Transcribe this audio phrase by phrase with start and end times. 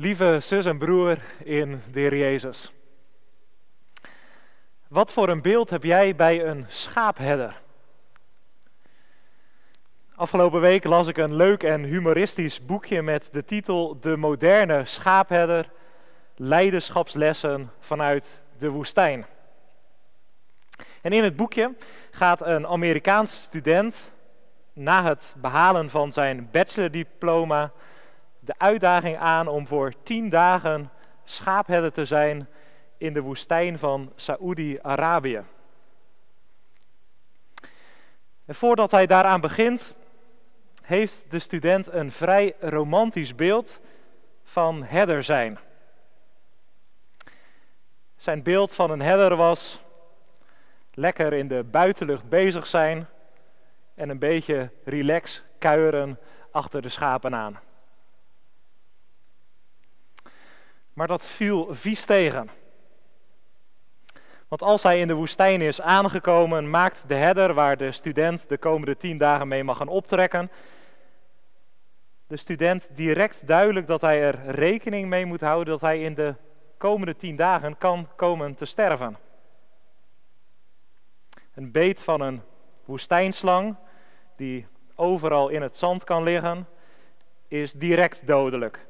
[0.00, 2.72] Lieve zus en broer in de Heer Jezus.
[4.88, 7.60] Wat voor een beeld heb jij bij een schaapherder?
[10.14, 15.70] Afgelopen week las ik een leuk en humoristisch boekje met de titel De moderne schaapherder,
[16.36, 19.26] leiderschapslessen vanuit de woestijn.
[21.00, 21.74] En in het boekje
[22.10, 24.12] gaat een Amerikaans student
[24.72, 27.72] na het behalen van zijn bachelordiploma
[28.50, 30.90] de uitdaging aan om voor tien dagen
[31.24, 32.48] schaapherder te zijn
[32.98, 35.42] in de woestijn van Saoedi-Arabië.
[38.48, 39.96] Voordat hij daaraan begint,
[40.82, 43.80] heeft de student een vrij romantisch beeld
[44.42, 45.58] van herder zijn.
[48.16, 49.80] Zijn beeld van een herder was
[50.94, 53.08] lekker in de buitenlucht bezig zijn
[53.94, 56.18] en een beetje relax kuieren
[56.50, 57.58] achter de schapen aan.
[60.92, 62.50] Maar dat viel vies tegen.
[64.48, 68.58] Want als hij in de woestijn is aangekomen, maakt de herder, waar de student de
[68.58, 70.50] komende tien dagen mee mag gaan optrekken,
[72.26, 76.34] de student direct duidelijk dat hij er rekening mee moet houden dat hij in de
[76.76, 79.16] komende tien dagen kan komen te sterven.
[81.54, 82.42] Een beet van een
[82.84, 83.76] woestijnslang,
[84.36, 86.68] die overal in het zand kan liggen,
[87.48, 88.86] is direct dodelijk.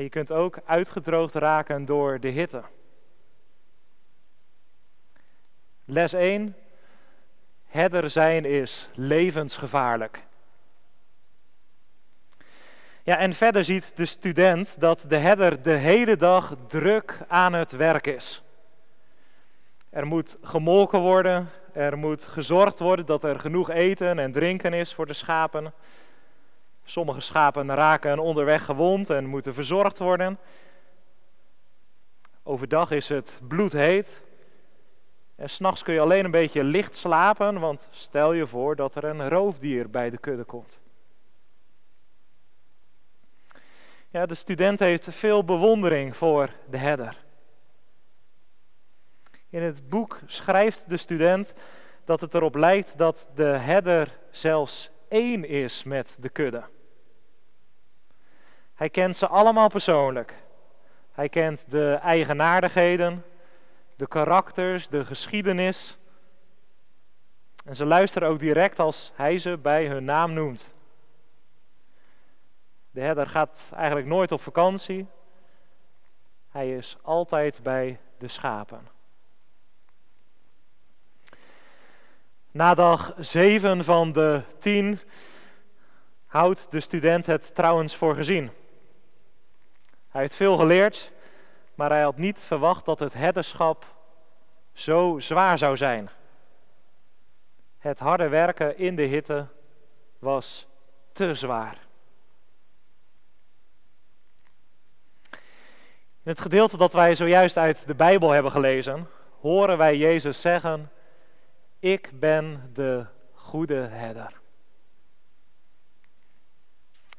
[0.00, 2.62] En je kunt ook uitgedroogd raken door de hitte.
[5.84, 6.56] Les 1.
[7.66, 10.26] Herder zijn is levensgevaarlijk.
[13.02, 17.72] Ja, en verder ziet de student dat de herder de hele dag druk aan het
[17.72, 18.42] werk is.
[19.90, 24.94] Er moet gemolken worden, er moet gezorgd worden dat er genoeg eten en drinken is
[24.94, 25.72] voor de schapen.
[26.90, 30.38] Sommige schapen raken onderweg gewond en moeten verzorgd worden.
[32.42, 34.22] Overdag is het bloedheet.
[35.36, 39.04] En s'nachts kun je alleen een beetje licht slapen, want stel je voor dat er
[39.04, 40.80] een roofdier bij de kudde komt.
[44.08, 47.24] Ja, de student heeft veel bewondering voor de herder.
[49.48, 51.54] In het boek schrijft de student
[52.04, 56.62] dat het erop lijkt dat de herder zelfs één is met de kudde.
[58.80, 60.34] Hij kent ze allemaal persoonlijk.
[61.12, 63.24] Hij kent de eigenaardigheden,
[63.96, 65.98] de karakters, de geschiedenis.
[67.64, 70.74] En ze luisteren ook direct als hij ze bij hun naam noemt.
[72.90, 75.06] De herder gaat eigenlijk nooit op vakantie.
[76.50, 78.88] Hij is altijd bij de schapen.
[82.50, 85.00] Na dag 7 van de 10
[86.26, 88.58] houdt de student het trouwens voor gezien.
[90.10, 91.12] Hij heeft veel geleerd,
[91.74, 93.94] maar hij had niet verwacht dat het herderschap
[94.72, 96.10] zo zwaar zou zijn.
[97.78, 99.46] Het harde werken in de hitte
[100.18, 100.66] was
[101.12, 101.78] te zwaar.
[106.22, 109.08] In het gedeelte dat wij zojuist uit de Bijbel hebben gelezen,
[109.40, 110.90] horen wij Jezus zeggen:
[111.78, 114.40] Ik ben de goede herder.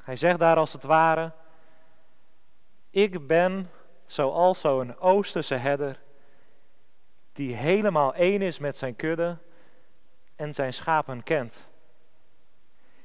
[0.03, 1.31] Hij zegt daar als het ware:
[2.91, 3.69] Ik ben
[4.06, 6.00] zoals zo'n Oosterse herder
[7.34, 9.38] die helemaal één is met zijn kudde
[10.35, 11.69] en zijn schapen kent.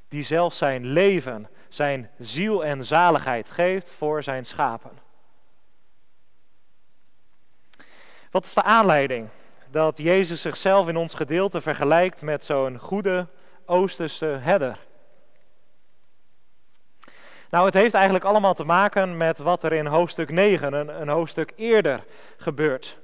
[0.08, 4.98] Die zelfs zijn leven, zijn ziel en zaligheid geeft voor zijn schapen.
[8.30, 9.28] Wat is de aanleiding
[9.70, 13.26] dat Jezus zichzelf in ons gedeelte vergelijkt met zo'n goede
[13.64, 14.85] Oosterse herder?
[17.50, 21.08] Nou, het heeft eigenlijk allemaal te maken met wat er in hoofdstuk 9, een, een
[21.08, 22.04] hoofdstuk eerder,
[22.36, 22.98] gebeurt.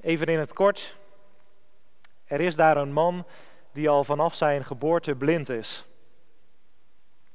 [0.00, 0.96] Even in het kort.
[2.24, 3.26] Er is daar een man
[3.72, 5.84] die al vanaf zijn geboorte blind is.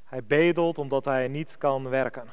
[0.04, 2.30] Hij bedelt omdat hij niet kan werken.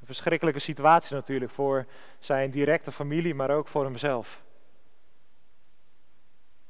[0.00, 1.86] Een verschrikkelijke situatie natuurlijk voor
[2.18, 4.42] zijn directe familie, maar ook voor hemzelf.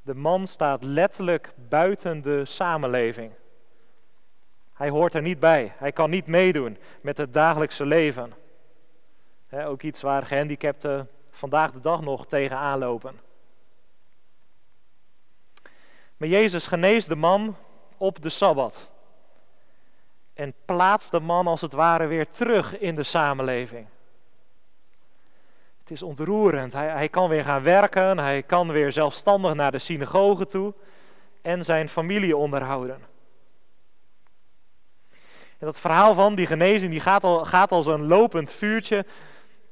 [0.03, 3.33] De man staat letterlijk buiten de samenleving.
[4.81, 5.73] Hij hoort er niet bij.
[5.77, 8.33] Hij kan niet meedoen met het dagelijkse leven.
[9.51, 13.21] ook iets waar gehandicapten vandaag de dag nog tegenaan lopen.
[16.17, 17.57] Maar Jezus geneest de man
[17.97, 18.91] op de Sabbat.
[20.35, 23.87] En plaatst de man als het ware weer terug in de samenleving.
[25.81, 26.73] Het is ontroerend.
[26.73, 28.19] Hij, hij kan weer gaan werken.
[28.19, 30.75] Hij kan weer zelfstandig naar de synagoge toe.
[31.43, 33.11] En zijn familie onderhouden.
[35.61, 39.05] En dat verhaal van die genezing die gaat, al, gaat als een lopend vuurtje.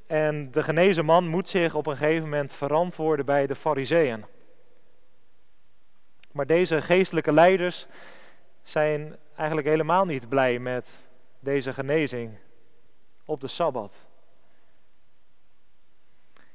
[0.07, 4.25] En de genezen man moet zich op een gegeven moment verantwoorden bij de fariseeën.
[6.33, 7.87] Maar deze geestelijke leiders
[8.63, 10.93] zijn eigenlijk helemaal niet blij met
[11.41, 12.39] deze genezing
[13.25, 14.07] op de Sabbat.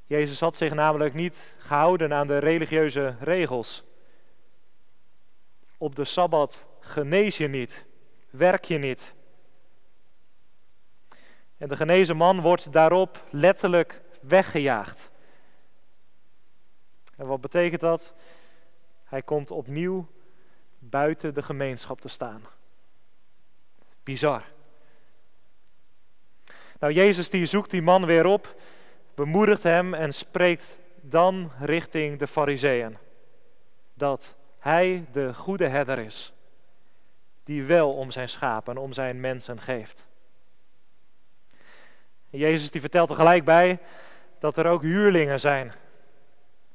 [0.05, 3.83] Jezus had zich namelijk niet gehouden aan de religieuze regels.
[5.77, 7.85] Op de Sabbat genees je niet,
[8.29, 9.15] werk je niet.
[11.63, 15.09] En de genezen man wordt daarop letterlijk weggejaagd.
[17.15, 18.13] En wat betekent dat?
[19.03, 20.07] Hij komt opnieuw
[20.79, 22.43] buiten de gemeenschap te staan.
[24.03, 24.43] Bizar.
[26.79, 28.55] Nou, Jezus die zoekt die man weer op,
[29.15, 32.97] bemoedigt hem en spreekt dan richting de Fariseeën
[33.93, 36.33] dat hij de goede herder is,
[37.43, 40.11] die wel om zijn schapen, om zijn mensen geeft.
[42.37, 43.79] Jezus die vertelt er gelijk bij
[44.39, 45.73] dat er ook huurlingen zijn.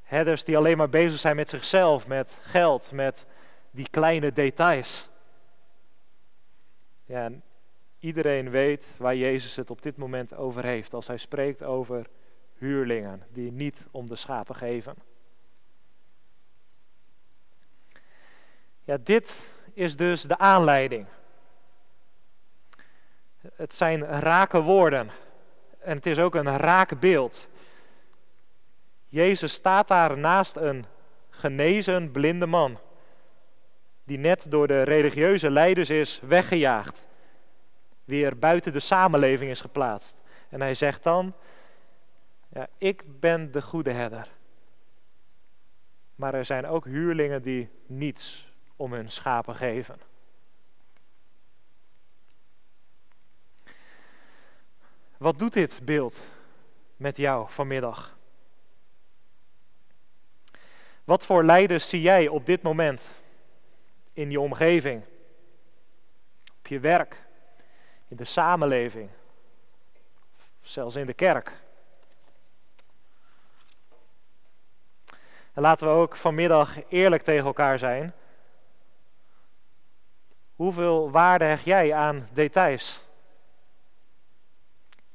[0.03, 3.27] Herders die alleen maar bezig zijn met zichzelf, met geld, met
[3.71, 5.09] die kleine details.
[7.05, 7.31] Ja,
[7.99, 12.07] iedereen weet waar Jezus het op dit moment over heeft als hij spreekt over
[12.55, 14.95] huurlingen die niet om de schapen geven.
[18.85, 19.41] Ja, dit
[19.73, 21.07] is dus de aanleiding.
[23.55, 25.11] Het zijn rake woorden
[25.89, 27.49] en het is ook een raak beeld.
[29.07, 30.85] Jezus staat daar naast een
[31.31, 32.79] genezen blinde man,
[34.05, 37.07] die net door de religieuze leiders is weggejaagd,
[38.05, 40.17] weer buiten de samenleving is geplaatst.
[40.49, 41.35] En hij zegt dan,
[42.49, 44.29] ja, ik ben de goede herder.
[46.15, 49.97] Maar er zijn ook huurlingen die niets om hun schapen geven.
[55.19, 56.25] Wat doet dit beeld
[56.97, 58.17] met jou vanmiddag?
[61.05, 63.09] Wat voor leiders zie jij op dit moment
[64.13, 65.03] in je omgeving,
[66.59, 67.25] op je werk,
[68.09, 69.11] in de samenleving,
[70.61, 71.53] zelfs in de kerk?
[75.53, 78.13] En laten we ook vanmiddag eerlijk tegen elkaar zijn.
[80.55, 83.08] Hoeveel waarde hecht jij aan details?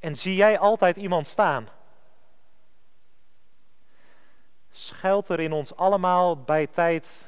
[0.04, 1.70] En zie jij altijd iemand staan?
[4.70, 7.22] Schuilt er in ons allemaal bij tijd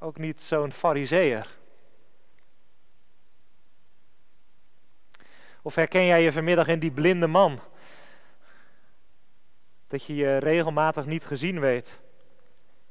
[0.00, 1.56] ook niet zo'n fariseer?
[5.62, 7.60] Of herken jij je vanmiddag in die blinde man?
[9.86, 12.00] Dat je je regelmatig niet gezien weet.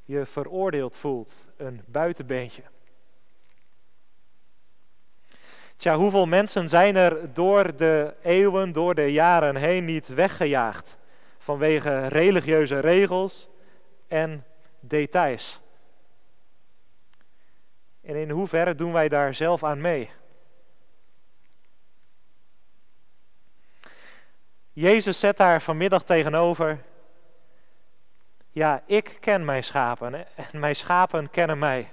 [0.03, 2.63] Je veroordeeld voelt, een buitenbeentje.
[5.77, 10.97] Tja, hoeveel mensen zijn er door de eeuwen, door de jaren heen niet weggejaagd
[11.37, 13.47] vanwege religieuze regels
[14.07, 14.45] en
[14.79, 15.59] details?
[18.01, 20.09] En in hoeverre doen wij daar zelf aan mee?
[24.73, 26.79] Jezus zet daar vanmiddag tegenover.
[28.51, 31.91] Ja, ik ken mijn schapen en mijn schapen kennen mij.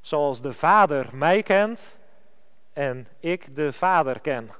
[0.00, 1.97] Zoals de Vader mij kent,
[2.78, 4.50] en ik de Vader ken.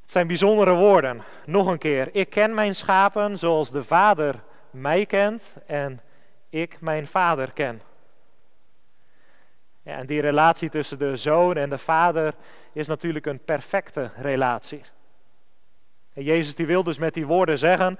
[0.00, 1.22] Het zijn bijzondere woorden.
[1.46, 2.08] Nog een keer.
[2.12, 6.00] Ik ken mijn schapen zoals de Vader mij kent en
[6.48, 7.82] ik mijn Vader ken.
[9.82, 12.34] Ja, en die relatie tussen de zoon en de vader
[12.72, 14.82] is natuurlijk een perfecte relatie.
[16.12, 17.98] En Jezus die wil dus met die woorden zeggen,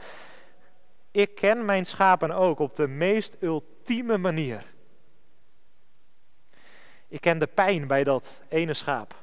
[1.11, 4.74] ik ken mijn schapen ook op de meest ultieme manier.
[7.08, 9.14] Ik ken de pijn bij dat ene schaap.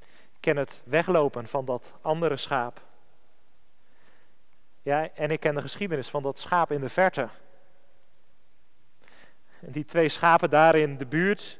[0.00, 2.80] Ik ken het weglopen van dat andere schaap.
[4.82, 7.28] Ja, en ik ken de geschiedenis van dat schaap in de verte.
[9.60, 11.58] En die twee schapen daar in de buurt,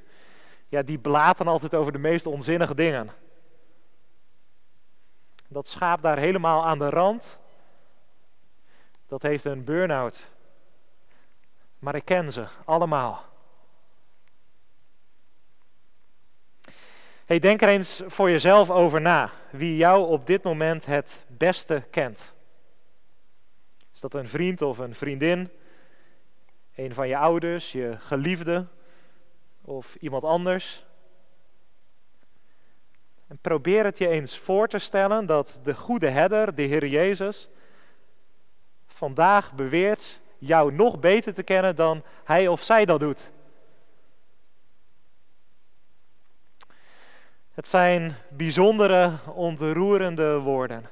[0.68, 3.10] ja, die blaten altijd over de meest onzinnige dingen.
[5.48, 7.38] Dat schaap daar helemaal aan de rand,
[9.06, 10.30] dat heeft een burn-out.
[11.78, 13.29] Maar ik ken ze allemaal.
[17.30, 21.82] Hey, denk er eens voor jezelf over na wie jou op dit moment het beste
[21.90, 22.34] kent.
[23.92, 25.50] Is dat een vriend of een vriendin?
[26.74, 28.66] Een van je ouders, je geliefde
[29.62, 30.84] of iemand anders?
[33.26, 37.48] En probeer het je eens voor te stellen dat de goede herder, de Heer Jezus,
[38.86, 43.32] vandaag beweert jou nog beter te kennen dan hij of zij dat doet.
[47.50, 50.88] Het zijn bijzondere, ontroerende woorden.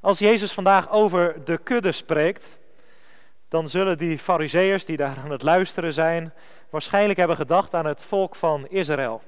[0.00, 2.58] Als Jezus vandaag over de kudde spreekt,
[3.48, 6.32] dan zullen die fariseërs die daar aan het luisteren zijn,
[6.70, 9.22] waarschijnlijk hebben gedacht aan het volk van Israël.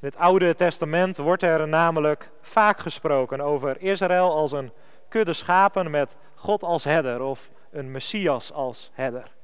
[0.00, 4.72] In het Oude Testament wordt er namelijk vaak gesproken over Israël als een
[5.08, 9.38] kudde schapen met God als herder of een Messias als herder.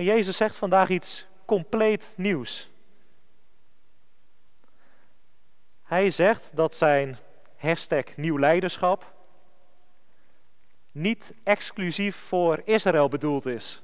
[0.00, 2.70] Maar Jezus zegt vandaag iets compleet nieuws.
[5.82, 7.18] Hij zegt dat zijn
[7.56, 9.12] hashtag nieuw leiderschap
[10.92, 13.82] niet exclusief voor Israël bedoeld is,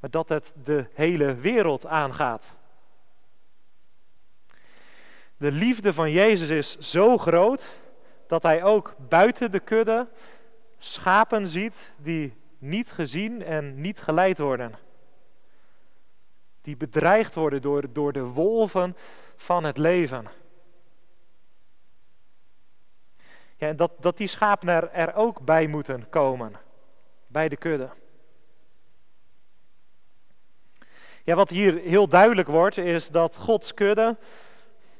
[0.00, 2.54] maar dat het de hele wereld aangaat.
[5.36, 7.78] De liefde van Jezus is zo groot
[8.26, 10.08] dat hij ook buiten de kudde
[10.78, 14.74] schapen ziet die niet gezien en niet geleid worden.
[16.62, 18.96] Die bedreigd worden door, door de wolven
[19.36, 20.26] van het leven.
[23.56, 26.52] Ja, dat, dat die schapen er, er ook bij moeten komen,
[27.26, 27.90] bij de kudde.
[31.24, 34.16] Ja, wat hier heel duidelijk wordt, is dat Gods kudde,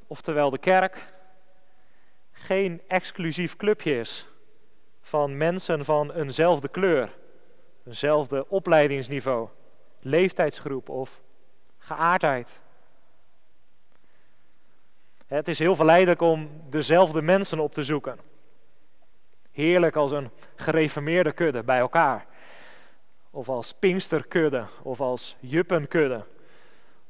[0.07, 1.13] oftewel de kerk,
[2.31, 4.27] geen exclusief clubje is
[5.01, 7.17] van mensen van eenzelfde kleur,
[7.87, 9.49] eenzelfde opleidingsniveau,
[9.99, 11.21] leeftijdsgroep of
[11.77, 12.59] geaardheid.
[15.27, 18.19] Het is heel verleidelijk om dezelfde mensen op te zoeken.
[19.51, 22.25] Heerlijk als een gereformeerde kudde bij elkaar.
[23.29, 26.25] Of als Pinksterkudde, of als Juppenkudde.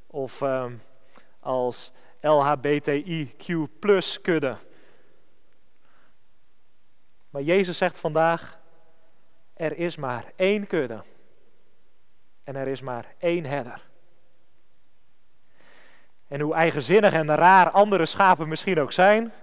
[0.08, 0.82] Of um,
[1.40, 1.92] als
[2.22, 3.54] LHBTIQ
[4.22, 4.58] kudde.
[7.30, 8.60] Maar Jezus zegt vandaag,
[9.58, 11.04] er is maar één kudde.
[12.44, 13.82] En er is maar één herder.
[16.28, 19.34] En hoe eigenzinnig en raar andere schapen misschien ook zijn,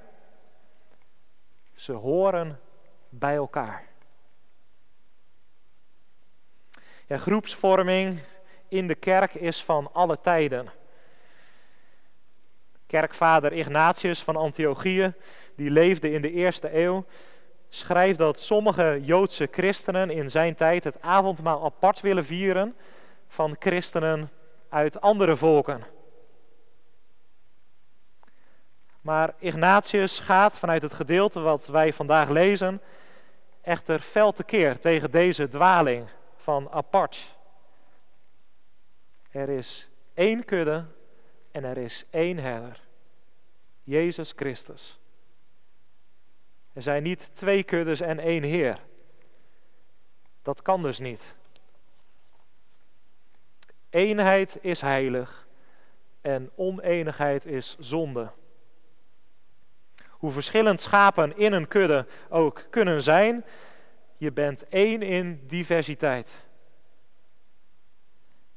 [1.74, 2.60] ze horen
[3.08, 3.86] bij elkaar.
[7.06, 8.20] Ja, groepsvorming
[8.68, 10.70] in de kerk is van alle tijden.
[12.86, 15.12] Kerkvader Ignatius van Antiochië,
[15.56, 17.04] die leefde in de eerste eeuw,
[17.74, 22.76] schrijft dat sommige Joodse christenen in zijn tijd het avondmaal apart willen vieren
[23.26, 24.30] van christenen
[24.68, 25.84] uit andere volken.
[29.00, 32.80] Maar Ignatius gaat vanuit het gedeelte wat wij vandaag lezen
[33.60, 37.36] echter fel tekeer tegen deze dwaling van apart.
[39.30, 40.84] Er is één kudde
[41.50, 42.80] en er is één herder.
[43.82, 44.98] Jezus Christus.
[46.74, 48.78] Er zijn niet twee kuddes en één Heer.
[50.42, 51.34] Dat kan dus niet.
[53.90, 55.46] Eenheid is heilig
[56.20, 58.30] en oneenigheid is zonde.
[60.08, 63.44] Hoe verschillend schapen in een kudde ook kunnen zijn,
[64.16, 66.44] je bent één in diversiteit.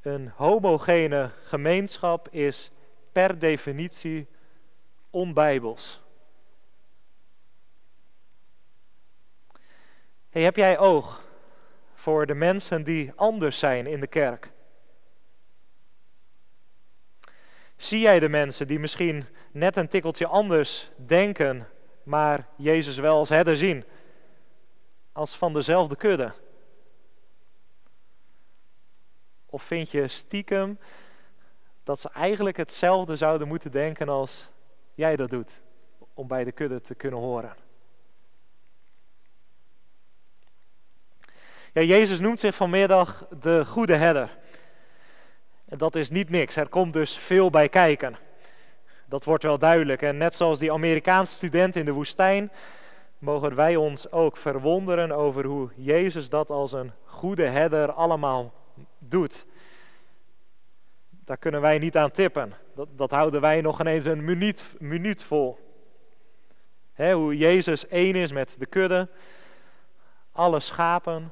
[0.01, 2.71] Een homogene gemeenschap is
[3.12, 4.27] per definitie
[5.09, 6.01] onbijbels.
[10.44, 11.24] Heb jij oog
[11.94, 14.51] voor de mensen die anders zijn in de kerk?
[17.75, 21.67] Zie jij de mensen die misschien net een tikkeltje anders denken,
[22.03, 23.84] maar Jezus wel als herder zien?
[25.12, 26.34] Als van dezelfde kudde?
[29.46, 30.79] Of vind je stiekem
[31.84, 34.50] dat ze eigenlijk hetzelfde zouden moeten denken als
[34.94, 35.62] jij dat doet,
[36.13, 37.66] om bij de kudde te kunnen horen?
[41.86, 44.38] Jezus noemt zich vanmiddag de goede herder.
[45.65, 46.55] En dat is niet niks.
[46.55, 48.17] Er komt dus veel bij kijken.
[49.05, 50.01] Dat wordt wel duidelijk.
[50.01, 52.51] En net zoals die Amerikaanse student in de woestijn,
[53.17, 58.53] mogen wij ons ook verwonderen over hoe Jezus dat als een goede herder allemaal
[59.00, 59.46] doet.
[61.10, 62.53] Daar kunnen wij niet aan tippen.
[62.75, 65.60] Dat, dat houden wij nog ineens een minuut, minuut vol.
[66.96, 69.07] hoe Jezus één is met de kudde,
[70.31, 71.31] alle schapen,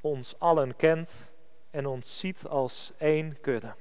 [0.00, 1.10] ons allen kent
[1.70, 3.74] en ons ziet als één kudde.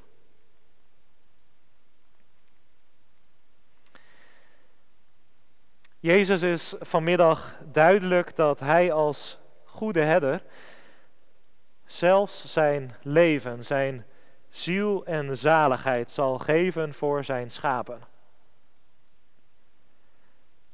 [5.99, 10.43] Jezus is vanmiddag duidelijk dat hij als goede herder
[11.85, 14.05] zelfs zijn leven, zijn
[14.49, 18.01] ziel en zaligheid zal geven voor zijn schapen.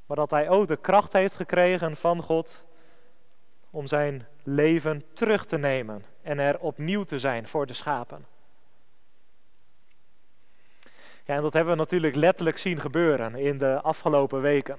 [0.06, 2.64] Maar dat hij ook de kracht heeft gekregen van God
[3.76, 8.26] om zijn leven terug te nemen en er opnieuw te zijn voor de schapen.
[11.26, 14.78] Ja, en dat hebben we natuurlijk letterlijk zien gebeuren in de afgelopen weken.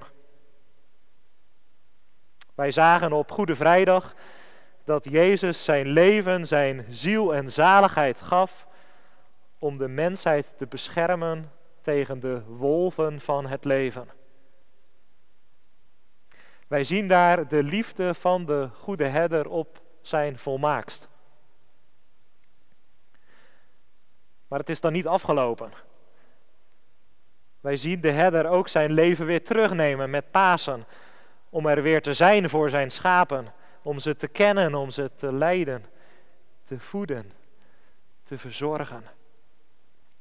[2.55, 4.15] Wij zagen op Goede Vrijdag
[4.85, 8.67] dat Jezus zijn leven, zijn ziel en zaligheid gaf
[9.59, 14.09] om de mensheid te beschermen tegen de wolven van het leven.
[16.67, 21.09] Wij zien daar de liefde van de goede herder op zijn volmaakst.
[24.49, 25.73] Maar het is dan niet afgelopen.
[27.61, 30.85] Wij zien de herder ook zijn leven weer terugnemen met Pasen,
[31.49, 35.33] om er weer te zijn voor zijn schapen, om ze te kennen, om ze te
[35.33, 35.85] leiden,
[36.65, 37.33] te voeden,
[38.23, 39.05] te verzorgen.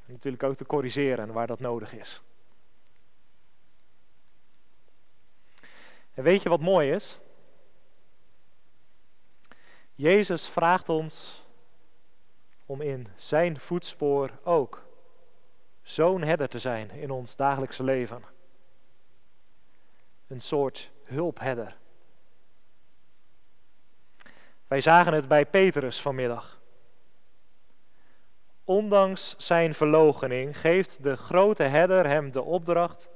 [0.05, 2.21] En natuurlijk ook te corrigeren waar dat nodig is.
[6.15, 7.19] En weet je wat mooi is?
[9.95, 11.43] Jezus vraagt ons
[12.65, 14.83] om in zijn voetspoor ook
[15.81, 18.23] zo'n herder te zijn in ons dagelijkse leven.
[20.27, 21.77] Een soort hulpherder.
[24.67, 26.61] Wij zagen het bij Petrus vanmiddag.
[28.63, 33.09] Ondanks zijn verloochening geeft de grote herder hem de opdracht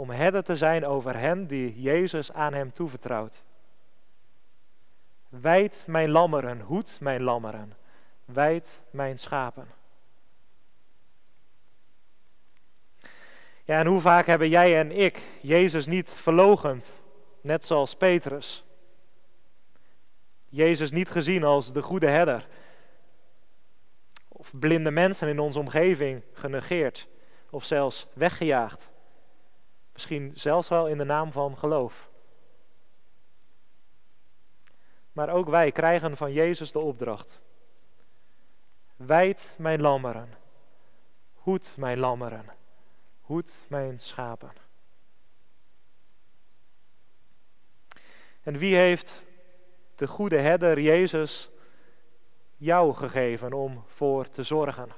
[0.00, 3.44] om herder te zijn over hen die Jezus aan hem toevertrouwt.
[5.28, 7.72] Wijd mijn lammeren, hoed mijn lammeren,
[8.24, 9.68] wijd mijn schapen.
[13.64, 17.00] Ja, en hoe vaak hebben jij en ik Jezus niet verlogend,
[17.40, 18.64] net zoals Petrus?
[20.48, 22.48] Jezus niet gezien als de goede herder.
[24.28, 27.08] Of blinde mensen in onze omgeving genegeerd
[27.50, 28.89] of zelfs weggejaagd.
[30.00, 32.10] Misschien zelfs wel in de naam van geloof.
[35.12, 37.42] Maar ook wij krijgen van Jezus de opdracht.
[38.96, 40.28] Wijd mijn lammeren.
[41.34, 42.44] Hoed mijn lammeren.
[43.20, 44.52] Hoed mijn schapen.
[48.42, 49.24] En wie heeft
[49.94, 51.50] de goede herder Jezus
[52.56, 54.90] jou gegeven om voor te zorgen?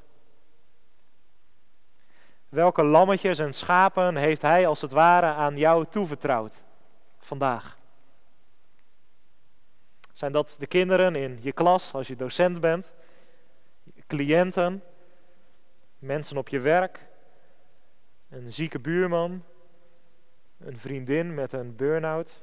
[2.52, 6.62] Welke lammetjes en schapen heeft Hij als het ware aan jou toevertrouwd
[7.18, 7.78] vandaag?
[10.12, 12.92] Zijn dat de kinderen in je klas als je docent bent?
[14.06, 14.82] Cliënten?
[15.98, 17.06] Mensen op je werk?
[18.28, 19.44] Een zieke buurman?
[20.58, 22.42] Een vriendin met een burn-out?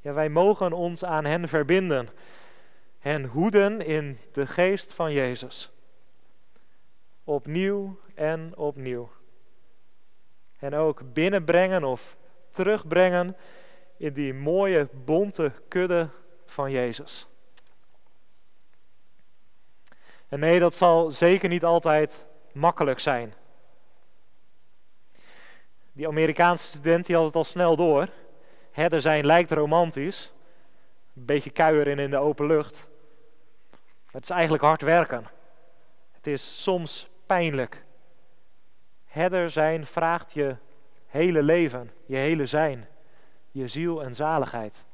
[0.00, 2.08] Ja, wij mogen ons aan hen verbinden.
[2.98, 5.70] Hen hoeden in de geest van Jezus.
[7.24, 9.10] Opnieuw en opnieuw.
[10.58, 12.16] En ook binnenbrengen of
[12.50, 13.36] terugbrengen
[13.96, 16.08] in die mooie bonte kudde
[16.46, 17.26] van Jezus.
[20.28, 23.34] En nee, dat zal zeker niet altijd makkelijk zijn.
[25.92, 28.08] Die Amerikaanse student die had het al snel door.
[28.70, 30.32] Herder zijn lijkt romantisch.
[31.16, 32.86] Een beetje kuieren in de open lucht.
[34.10, 35.26] Het is eigenlijk hard werken.
[36.12, 37.86] Het is soms pijnlijk.
[39.08, 40.56] Herder zijn vraagt je
[41.06, 42.88] hele leven, je hele zijn,
[43.50, 44.84] je ziel en zaligheid.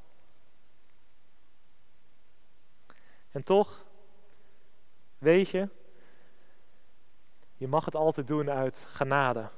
[3.31, 3.85] En toch,
[5.19, 5.69] weet je,
[7.57, 9.49] je mag het altijd doen uit genade.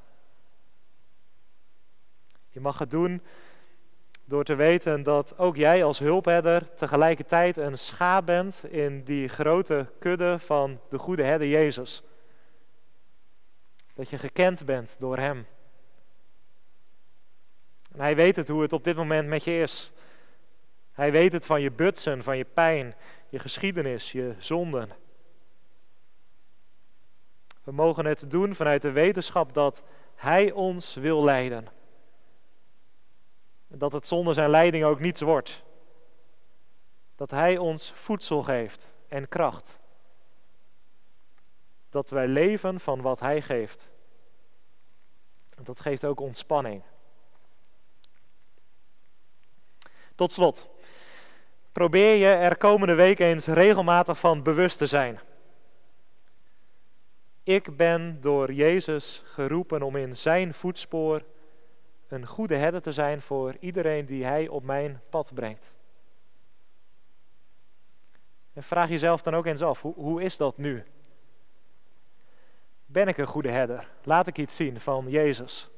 [2.49, 3.23] Je mag het doen
[4.25, 9.87] door te weten dat ook jij als hulpherder tegelijkertijd een schaap bent in die grote
[9.99, 12.03] kudde van de goede herder Jezus.
[13.97, 15.47] Dat je gekend bent door Hem.
[17.93, 19.91] En Hij weet het hoe het op dit moment met je is.
[20.93, 22.95] Hij weet het van je butsen, van je pijn,
[23.29, 24.91] je geschiedenis, je zonden.
[27.63, 29.83] We mogen het doen vanuit de wetenschap dat
[30.15, 31.69] Hij ons wil leiden.
[33.69, 35.65] Dat het zonder zijn leiding ook niets wordt.
[37.15, 39.79] Dat Hij ons voedsel geeft en kracht.
[41.90, 43.90] Dat wij leven van wat Hij geeft.
[45.62, 46.83] Dat geeft ook ontspanning.
[50.14, 50.68] Tot slot.
[51.72, 55.20] Probeer je er komende week eens regelmatig van bewust te zijn.
[57.42, 61.22] Ik ben door Jezus geroepen om in zijn voetspoor
[62.09, 65.75] een goede herder te zijn voor iedereen die hij op mijn pad brengt.
[68.53, 70.85] En vraag jezelf dan ook eens af, hoe, hoe is dat nu?
[72.97, 73.89] Ben ik een goede herder?
[74.03, 75.71] Laat ik iets zien van Jezus?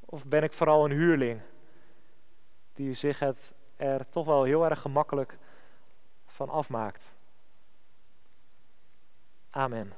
[0.00, 1.40] Of ben ik vooral een huurling
[2.72, 5.38] die zich het er toch wel heel erg gemakkelijk
[6.26, 7.12] van afmaakt.
[9.50, 9.92] Amen.